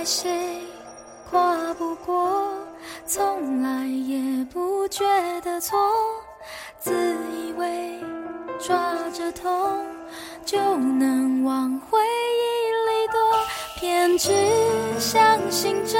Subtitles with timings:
[0.00, 0.30] 爱谁
[1.30, 2.50] 跨不过
[3.04, 5.04] 从来也不觉
[5.42, 5.78] 得错
[6.78, 6.90] 自
[7.36, 8.00] 以为
[8.58, 9.84] 抓着痛
[10.42, 13.20] 就能往回忆里躲
[13.78, 14.30] 偏执
[14.98, 15.98] 相信着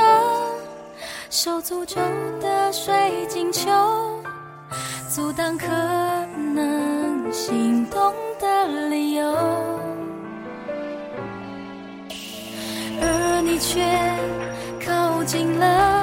[1.29, 2.01] 受诅咒
[2.41, 3.69] 的水晶球
[5.11, 5.67] 阻挡可
[6.55, 9.90] 能心动的理由。
[13.61, 13.81] 却
[14.85, 16.03] 靠近了，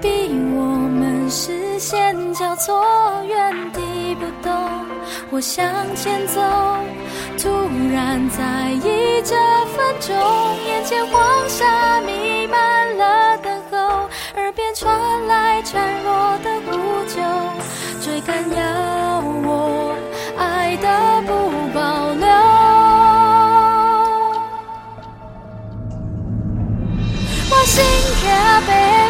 [0.00, 0.08] 逼
[0.54, 2.82] 我们视线交错，
[3.26, 4.52] 原地不动。
[5.30, 6.40] 我向前走，
[7.36, 7.50] 突
[7.92, 9.34] 然在意这
[9.74, 10.14] 分钟，
[10.66, 16.70] 眼前黄沙弥漫了等候，耳边传来孱弱的呼
[17.08, 17.20] 救，
[18.00, 18.63] 追赶呀。
[28.26, 29.03] escaping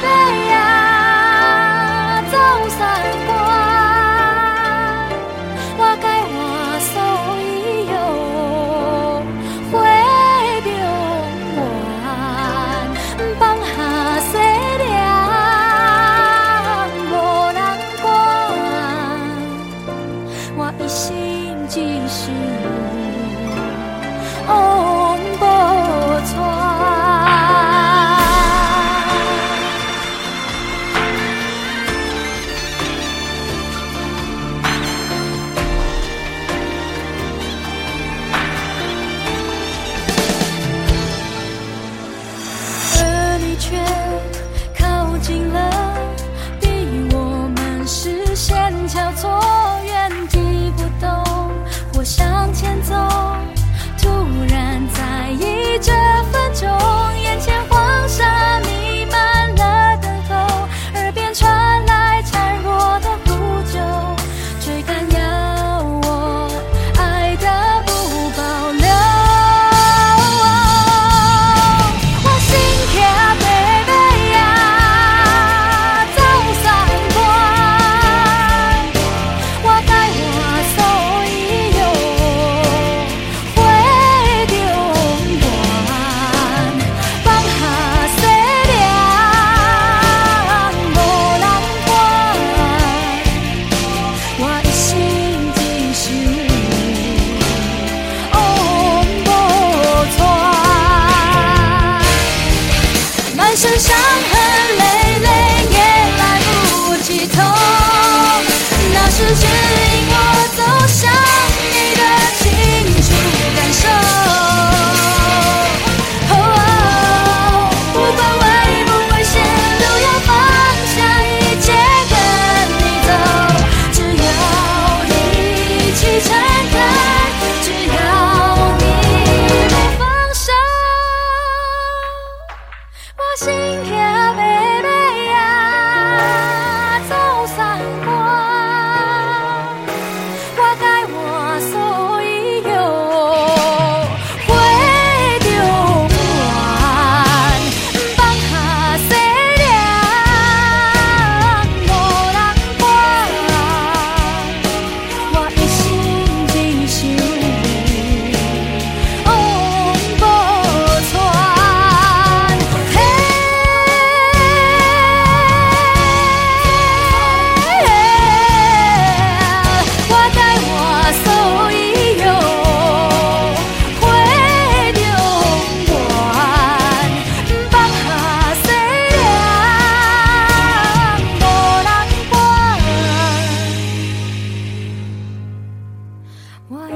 [48.94, 49.33] 交错。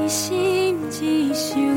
[0.09, 1.68] 心继续。